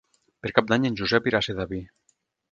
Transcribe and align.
Per 0.45 0.51
Cap 0.59 0.71
d'Any 0.71 0.87
en 0.89 0.95
Josep 1.01 1.29
irà 1.31 1.41
a 1.43 1.47
Sedaví. 1.49 1.83